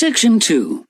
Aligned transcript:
Section 0.00 0.40
2. 0.40 0.86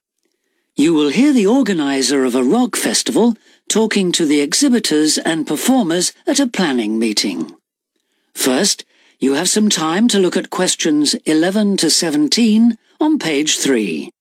You 0.76 0.94
will 0.94 1.08
hear 1.08 1.33
the 1.33 1.44
organizer 1.44 2.22
of 2.22 2.36
a 2.36 2.44
rock 2.44 2.76
festival 2.76 3.36
talking 3.68 4.13
to 4.13 4.25
the 4.25 4.40
exhibitors 4.40 5.18
and 5.18 5.49
performers 5.49 6.13
at 6.29 6.38
a 6.38 6.47
planning 6.47 6.97
meeting. 6.97 7.57
First, 8.36 8.84
you 9.18 9.32
have 9.32 9.48
some 9.48 9.68
time 9.68 10.07
to 10.07 10.20
look 10.20 10.36
at 10.36 10.50
questions 10.50 11.14
11 11.27 11.78
to 11.78 11.91
17 11.91 12.78
on 13.00 13.18
page 13.18 13.59
3. 13.59 14.12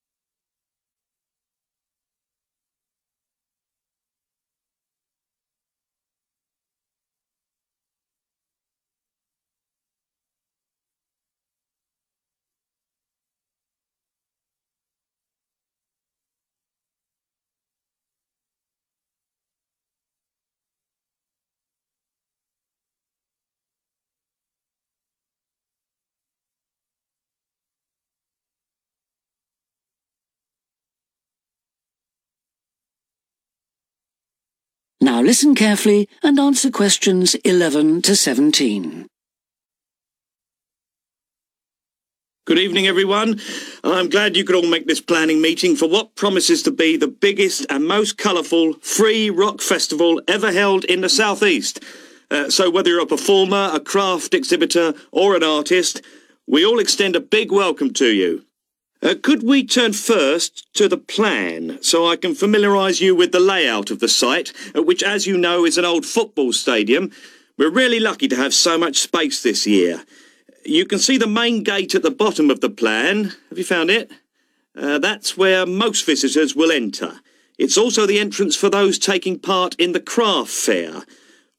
Now 35.10 35.24
listen 35.24 35.56
carefully 35.56 36.08
and 36.22 36.40
answer 36.40 36.70
questions 36.70 37.34
11 37.34 38.04
to 38.04 38.16
17. 38.16 39.08
Good 42.46 42.60
evening, 42.60 42.86
everyone. 42.86 43.40
I'm 43.84 44.10
glad 44.10 44.38
you 44.38 44.44
could 44.44 44.56
all 44.56 44.70
make 44.70 44.86
this 44.86 45.02
planning 45.02 45.42
meeting 45.42 45.76
for 45.76 45.90
what 45.90 46.14
promises 46.14 46.62
to 46.62 46.72
be 46.72 46.96
the 46.96 47.08
biggest 47.08 47.66
and 47.72 47.88
most 47.88 48.20
colourful 48.20 48.76
free 48.82 49.32
rock 49.32 49.62
festival 49.62 50.22
ever 50.28 50.52
held 50.52 50.86
in 50.86 51.02
the 51.02 51.10
Southeast. 51.10 51.84
Uh, 52.30 52.52
so 52.52 52.70
whether 52.70 52.92
you're 52.92 53.02
a 53.02 53.08
performer, 53.08 53.72
a 53.74 53.80
craft 53.80 54.36
exhibitor 54.36 54.94
or 55.12 55.36
an 55.36 55.44
artist, 55.44 56.04
we 56.46 56.64
all 56.64 56.78
extend 56.78 57.16
a 57.16 57.20
big 57.20 57.52
welcome 57.52 57.92
to 57.94 58.14
you. 58.14 58.46
Uh, 59.02 59.16
could 59.22 59.44
we 59.44 59.66
turn 59.66 59.94
first 59.94 60.68
to 60.74 60.90
the 60.90 60.98
plan 60.98 61.82
so 61.82 62.08
I 62.08 62.18
can 62.18 62.36
familiarise 62.36 63.00
you 63.00 63.16
with 63.16 63.32
the 63.32 63.40
layout 63.40 63.92
of 63.92 64.00
the 64.00 64.10
site, 64.10 64.52
uh, 64.76 64.84
which 64.84 65.02
as 65.02 65.26
you 65.26 65.38
know 65.38 65.66
is 65.66 65.78
an 65.78 65.86
old 65.86 66.06
football 66.06 66.52
stadium. 66.52 67.12
We're 67.58 67.70
really 67.72 68.00
lucky 68.00 68.28
to 68.28 68.36
have 68.36 68.54
so 68.54 68.78
much 68.78 68.98
space 68.98 69.42
this 69.42 69.66
year. 69.66 70.04
You 70.66 70.86
can 70.86 71.00
see 71.00 71.18
the 71.18 71.28
main 71.28 71.64
gate 71.64 71.96
at 71.96 72.04
the 72.04 72.12
bottom 72.12 72.50
of 72.50 72.60
the 72.60 72.70
plan. 72.70 73.36
Have 73.50 73.58
you 73.58 73.64
found 73.64 73.90
it? 73.90 74.12
Uh, 74.76 75.00
that's 75.00 75.38
where 75.38 75.66
most 75.66 76.06
visitors 76.06 76.56
will 76.56 76.72
enter. 76.72 77.22
It's 77.58 77.78
also 77.78 78.06
the 78.06 78.20
entrance 78.20 78.56
for 78.56 78.70
those 78.70 79.00
taking 79.00 79.40
part 79.40 79.76
in 79.76 79.94
the 79.94 80.00
craft 80.00 80.52
fair. 80.52 81.04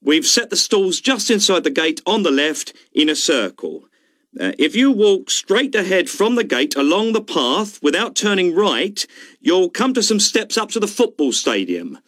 We've 0.02 0.27
set 0.27 0.50
the 0.50 0.56
stalls 0.56 1.00
just 1.00 1.30
inside 1.30 1.64
the 1.64 1.70
gate 1.70 2.00
on 2.06 2.22
the 2.22 2.30
left 2.30 2.74
in 2.92 3.08
a 3.08 3.16
circle. 3.16 3.84
Uh, 4.39 4.53
if 4.59 4.77
you 4.77 4.92
walk 4.92 5.28
straight 5.28 5.75
ahead 5.75 6.09
from 6.09 6.36
the 6.36 6.45
gate 6.45 6.77
along 6.77 7.12
the 7.12 7.20
path 7.20 7.83
without 7.83 8.14
turning 8.14 8.55
right, 8.55 9.05
you'll 9.41 9.69
come 9.69 9.92
to 9.92 10.03
some 10.03 10.20
steps 10.20 10.56
up 10.56 10.70
to 10.70 10.78
the 10.78 10.86
football 10.86 11.33
stadium. 11.33 11.98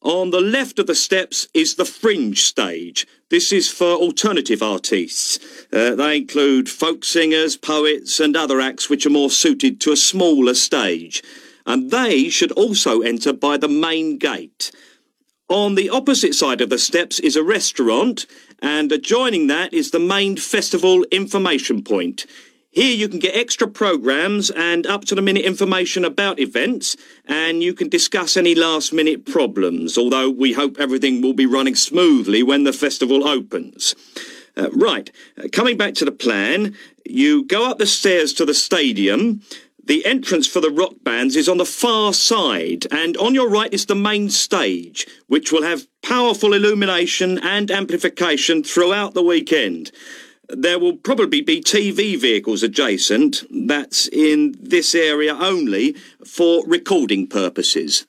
On 0.00 0.30
the 0.30 0.40
left 0.40 0.78
of 0.78 0.86
the 0.86 0.94
steps 0.94 1.48
is 1.52 1.74
the 1.74 1.84
fringe 1.84 2.42
stage. 2.42 3.06
This 3.28 3.50
is 3.50 3.70
for 3.70 3.94
alternative 3.94 4.62
artists. 4.62 5.38
Uh, 5.72 5.96
they 5.96 6.18
include 6.18 6.68
folk 6.68 7.04
singers, 7.04 7.56
poets 7.56 8.20
and 8.20 8.36
other 8.36 8.60
acts 8.60 8.88
which 8.88 9.04
are 9.04 9.10
more 9.10 9.30
suited 9.30 9.80
to 9.80 9.92
a 9.92 9.96
smaller 9.96 10.54
stage. 10.54 11.24
And 11.66 11.90
they 11.90 12.28
should 12.28 12.52
also 12.52 13.00
enter 13.00 13.32
by 13.32 13.56
the 13.56 13.68
main 13.68 14.18
gate. 14.18 14.70
On 15.50 15.74
the 15.74 15.90
opposite 15.90 16.34
side 16.34 16.62
of 16.62 16.70
the 16.70 16.78
steps 16.78 17.18
is 17.18 17.36
a 17.36 17.42
restaurant 17.42 18.24
and 18.62 18.90
adjoining 18.90 19.46
that 19.48 19.74
is 19.74 19.90
the 19.90 19.98
main 19.98 20.38
festival 20.38 21.04
information 21.10 21.82
point. 21.82 22.24
Here 22.70 22.94
you 22.94 23.10
can 23.10 23.18
get 23.18 23.36
extra 23.36 23.68
programs 23.68 24.50
and 24.50 24.86
up 24.86 25.04
to 25.04 25.14
the 25.14 25.20
minute 25.20 25.44
information 25.44 26.02
about 26.02 26.40
events 26.40 26.96
and 27.26 27.62
you 27.62 27.74
can 27.74 27.90
discuss 27.90 28.38
any 28.38 28.54
last 28.54 28.94
minute 28.94 29.26
problems, 29.26 29.98
although 29.98 30.30
we 30.30 30.54
hope 30.54 30.78
everything 30.80 31.20
will 31.20 31.34
be 31.34 31.46
running 31.46 31.74
smoothly 31.74 32.42
when 32.42 32.64
the 32.64 32.72
festival 32.72 33.28
opens. 33.28 33.94
Uh, 34.56 34.70
right, 34.70 35.10
uh, 35.36 35.48
coming 35.52 35.76
back 35.76 35.92
to 35.94 36.06
the 36.06 36.12
plan, 36.12 36.74
you 37.04 37.44
go 37.44 37.68
up 37.68 37.76
the 37.76 37.86
stairs 37.86 38.32
to 38.32 38.46
the 38.46 38.54
stadium, 38.54 39.42
the 39.86 40.04
entrance 40.06 40.46
for 40.46 40.60
the 40.60 40.70
rock 40.70 40.94
bands 41.02 41.36
is 41.36 41.48
on 41.48 41.58
the 41.58 41.66
far 41.66 42.12
side, 42.14 42.86
and 42.90 43.16
on 43.18 43.34
your 43.34 43.48
right 43.48 43.72
is 43.72 43.86
the 43.86 43.94
main 43.94 44.30
stage, 44.30 45.06
which 45.26 45.52
will 45.52 45.62
have 45.62 45.86
powerful 46.02 46.54
illumination 46.54 47.38
and 47.38 47.70
amplification 47.70 48.64
throughout 48.64 49.14
the 49.14 49.22
weekend. 49.22 49.90
There 50.48 50.78
will 50.78 50.96
probably 50.96 51.40
be 51.40 51.60
TV 51.60 52.18
vehicles 52.18 52.62
adjacent, 52.62 53.44
that's 53.50 54.08
in 54.08 54.54
this 54.58 54.94
area 54.94 55.34
only, 55.34 55.96
for 56.24 56.64
recording 56.66 57.26
purposes. 57.26 58.06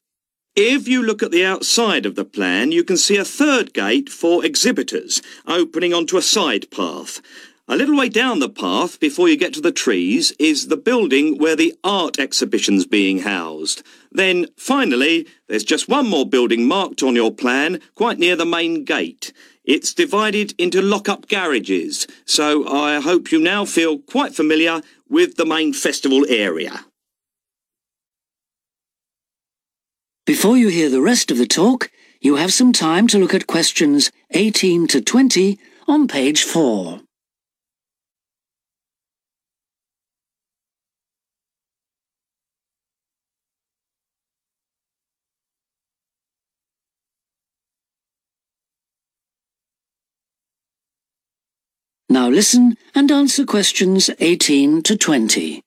If 0.55 0.87
you 0.87 1.03
look 1.03 1.21
at 1.21 1.31
the 1.31 1.45
outside 1.45 2.05
of 2.05 2.15
the 2.15 2.23
plan, 2.23 2.71
you 2.71 2.83
can 2.83 2.95
see 2.95 3.17
a 3.17 3.25
third 3.25 3.73
gate 3.73 4.09
for 4.09 4.45
exhibitors, 4.45 5.21
opening 5.45 5.93
onto 5.93 6.15
a 6.15 6.21
side 6.21 6.71
path. 6.71 7.21
A 7.67 7.75
little 7.75 7.97
way 7.97 8.09
down 8.09 8.37
the 8.37 8.47
path, 8.47 8.99
before 8.99 9.27
you 9.27 9.35
get 9.35 9.51
to 9.55 9.61
the 9.61 9.71
trees, 9.71 10.31
is 10.37 10.67
the 10.67 10.77
building 10.77 11.39
where 11.39 11.55
the 11.55 11.73
art 11.83 12.19
exhibition's 12.19 12.85
being 12.85 13.19
housed. 13.19 13.81
Then, 14.11 14.45
finally, 14.55 15.25
there's 15.47 15.63
just 15.63 15.89
one 15.89 16.07
more 16.07 16.29
building 16.29 16.67
marked 16.67 17.01
on 17.01 17.15
your 17.15 17.31
plan, 17.31 17.81
quite 17.95 18.19
near 18.19 18.35
the 18.35 18.45
main 18.45 18.83
gate. 18.83 19.33
It's 19.63 19.95
divided 19.95 20.53
into 20.59 20.79
lock-up 20.79 21.27
garages, 21.27 22.05
so 22.23 22.67
I 22.67 22.99
hope 23.01 23.31
you 23.31 23.39
now 23.39 23.65
feel 23.65 23.97
quite 23.97 24.35
familiar 24.35 24.81
with 25.09 25.35
the 25.35 25.45
main 25.45 25.73
festival 25.73 26.23
area. 26.29 26.85
Before 30.27 30.55
you 30.55 30.67
hear 30.67 30.91
the 30.91 31.01
rest 31.01 31.31
of 31.31 31.39
the 31.39 31.47
talk, 31.47 31.89
you 32.21 32.35
have 32.35 32.53
some 32.53 32.73
time 32.73 33.07
to 33.07 33.17
look 33.17 33.33
at 33.33 33.47
questions 33.47 34.11
18 34.31 34.85
to 34.87 35.01
20 35.01 35.57
on 35.87 36.07
page 36.07 36.43
4. 36.43 37.04
Now 52.07 52.29
listen 52.29 52.77
and 52.93 53.11
answer 53.11 53.45
questions 53.45 54.11
18 54.19 54.83
to 54.83 54.95
20. 54.95 55.61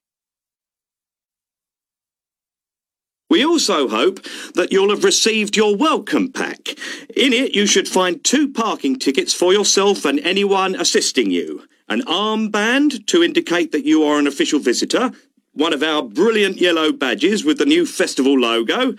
We 3.28 3.44
also 3.44 3.88
hope 3.88 4.20
that 4.54 4.70
you'll 4.70 4.90
have 4.90 5.02
received 5.02 5.56
your 5.56 5.76
welcome 5.76 6.30
pack. 6.30 6.68
In 7.16 7.32
it, 7.32 7.54
you 7.54 7.66
should 7.66 7.88
find 7.88 8.22
two 8.22 8.52
parking 8.52 8.98
tickets 8.98 9.34
for 9.34 9.52
yourself 9.52 10.04
and 10.04 10.20
anyone 10.20 10.76
assisting 10.76 11.30
you, 11.30 11.64
an 11.88 12.02
armband 12.02 13.06
to 13.08 13.22
indicate 13.24 13.72
that 13.72 13.84
you 13.84 14.04
are 14.04 14.18
an 14.18 14.28
official 14.28 14.60
visitor, 14.60 15.10
one 15.52 15.72
of 15.72 15.82
our 15.82 16.02
brilliant 16.04 16.58
yellow 16.58 16.92
badges 16.92 17.44
with 17.44 17.58
the 17.58 17.66
new 17.66 17.84
festival 17.84 18.38
logo, 18.38 18.94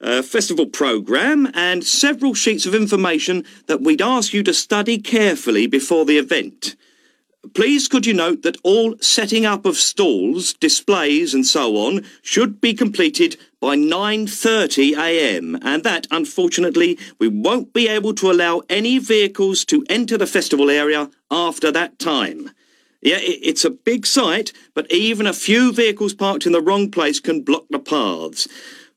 a 0.00 0.22
festival 0.22 0.66
programme, 0.66 1.50
and 1.54 1.84
several 1.84 2.34
sheets 2.34 2.66
of 2.66 2.74
information 2.74 3.44
that 3.66 3.80
we'd 3.80 4.02
ask 4.02 4.32
you 4.32 4.42
to 4.42 4.54
study 4.54 4.98
carefully 4.98 5.66
before 5.66 6.04
the 6.04 6.18
event. 6.18 6.76
Please 7.54 7.88
could 7.88 8.04
you 8.04 8.14
note 8.14 8.42
that 8.42 8.56
all 8.62 8.96
setting 9.00 9.46
up 9.46 9.64
of 9.64 9.76
stalls, 9.76 10.52
displays 10.54 11.34
and 11.34 11.46
so 11.46 11.76
on 11.76 12.04
should 12.20 12.60
be 12.60 12.74
completed 12.74 13.36
by 13.60 13.76
9.30am 13.76 15.58
and 15.62 15.84
that, 15.84 16.06
unfortunately, 16.10 16.98
we 17.18 17.28
won't 17.28 17.72
be 17.72 17.88
able 17.88 18.12
to 18.14 18.30
allow 18.30 18.62
any 18.68 18.98
vehicles 18.98 19.64
to 19.64 19.84
enter 19.88 20.18
the 20.18 20.26
festival 20.26 20.68
area 20.68 21.10
after 21.30 21.70
that 21.72 21.98
time. 21.98 22.50
Yeah, 23.00 23.18
it's 23.20 23.64
a 23.64 23.70
big 23.70 24.06
site, 24.06 24.52
but 24.74 24.90
even 24.90 25.26
a 25.26 25.32
few 25.32 25.72
vehicles 25.72 26.14
parked 26.14 26.46
in 26.46 26.52
the 26.52 26.60
wrong 26.60 26.90
place 26.90 27.20
can 27.20 27.42
block 27.42 27.66
the 27.70 27.78
paths. 27.78 28.48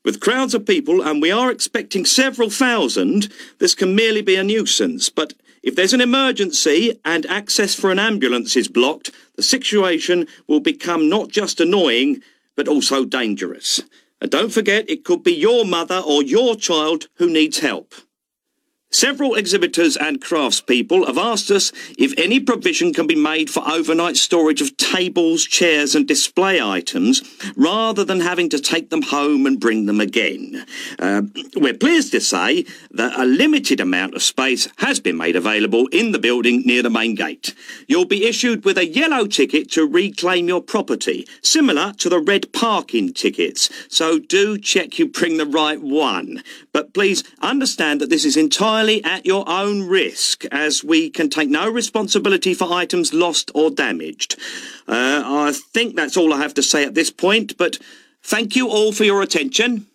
With 0.03 0.19
crowds 0.19 0.53
of 0.53 0.65
people, 0.65 1.01
and 1.01 1.21
we 1.21 1.31
are 1.31 1.51
expecting 1.51 2.05
several 2.05 2.49
thousand, 2.49 3.31
this 3.59 3.75
can 3.75 3.95
merely 3.95 4.21
be 4.21 4.35
a 4.35 4.43
nuisance, 4.43 5.09
but 5.09 5.33
if 5.61 5.75
there's 5.75 5.93
an 5.93 6.01
emergency 6.01 6.99
and 7.05 7.25
access 7.27 7.75
for 7.75 7.91
an 7.91 7.99
ambulance 7.99 8.55
is 8.55 8.67
blocked, 8.67 9.11
the 9.35 9.43
situation 9.43 10.27
will 10.47 10.59
become 10.59 11.07
not 11.07 11.29
just 11.29 11.59
annoying, 11.59 12.21
but 12.55 12.67
also 12.67 13.05
dangerous. 13.05 13.81
And 14.19 14.31
don't 14.31 14.51
forget, 14.51 14.89
it 14.89 15.05
could 15.05 15.23
be 15.23 15.33
your 15.33 15.65
mother 15.65 16.01
or 16.03 16.23
your 16.23 16.55
child 16.55 17.07
who 17.15 17.29
needs 17.29 17.59
help. 17.59 17.93
Several 18.93 19.35
exhibitors 19.35 19.95
and 19.95 20.19
craftspeople 20.19 21.07
have 21.07 21.17
asked 21.17 21.49
us 21.49 21.71
if 21.97 22.13
any 22.17 22.41
provision 22.41 22.93
can 22.93 23.07
be 23.07 23.15
made 23.15 23.49
for 23.49 23.63
overnight 23.65 24.17
storage 24.17 24.59
of 24.59 24.75
tables, 24.75 25.45
chairs 25.45 25.95
and 25.95 26.05
display 26.05 26.61
items 26.61 27.21
rather 27.55 28.03
than 28.03 28.19
having 28.19 28.49
to 28.49 28.59
take 28.59 28.89
them 28.89 29.01
home 29.01 29.45
and 29.45 29.61
bring 29.61 29.85
them 29.85 30.01
again. 30.01 30.65
Uh, 30.99 31.21
we're 31.55 31.73
pleased 31.73 32.11
to 32.11 32.19
say 32.19 32.65
that 32.91 33.17
a 33.17 33.23
limited 33.23 33.79
amount 33.79 34.13
of 34.13 34.21
space 34.21 34.67
has 34.79 34.99
been 34.99 35.15
made 35.15 35.37
available 35.37 35.87
in 35.87 36.11
the 36.11 36.19
building 36.19 36.61
near 36.65 36.83
the 36.83 36.89
main 36.89 37.15
gate. 37.15 37.55
You'll 37.87 38.03
be 38.03 38.25
issued 38.25 38.65
with 38.65 38.77
a 38.77 38.87
yellow 38.87 39.25
ticket 39.25 39.71
to 39.71 39.87
reclaim 39.87 40.49
your 40.49 40.61
property, 40.61 41.25
similar 41.41 41.93
to 41.93 42.09
the 42.09 42.19
red 42.19 42.51
parking 42.51 43.13
tickets, 43.13 43.69
so 43.87 44.19
do 44.19 44.57
check 44.57 44.99
you 44.99 45.07
bring 45.07 45.37
the 45.37 45.45
right 45.45 45.81
one. 45.81 46.43
But 46.73 46.93
please 46.93 47.23
understand 47.41 48.01
that 48.01 48.09
this 48.09 48.25
is 48.25 48.35
entirely 48.35 48.80
entirely 48.81 49.03
at 49.03 49.25
your 49.25 49.47
own 49.47 49.87
risk, 49.87 50.45
as 50.51 50.83
we 50.83 51.09
can 51.09 51.29
take 51.29 51.49
no 51.49 51.69
responsibility 51.69 52.53
for 52.53 52.71
items 52.71 53.13
lost 53.13 53.51
or 53.53 53.69
damaged. 53.69 54.35
Uh, 54.87 55.21
I 55.23 55.53
think 55.73 55.95
that's 55.95 56.17
all 56.17 56.33
I 56.33 56.37
have 56.37 56.53
to 56.55 56.63
say 56.63 56.83
at 56.83 56.95
this 56.95 57.11
point, 57.11 57.57
but 57.57 57.77
thank 58.23 58.55
you 58.55 58.69
all 58.69 58.91
for 58.91 59.03
your 59.03 59.21
attention. 59.21 59.87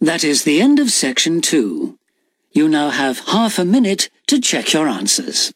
That 0.00 0.22
is 0.22 0.44
the 0.44 0.60
end 0.60 0.78
of 0.78 0.90
section 0.90 1.40
two. 1.40 1.98
You 2.52 2.68
now 2.68 2.90
have 2.90 3.20
half 3.28 3.58
a 3.58 3.64
minute 3.64 4.10
to 4.28 4.40
check 4.40 4.72
your 4.72 4.86
answers. 4.86 5.52